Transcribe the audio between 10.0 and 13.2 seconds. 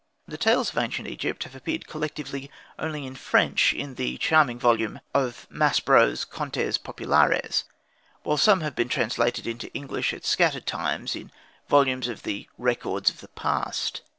at scattered times in volumes of the "Records of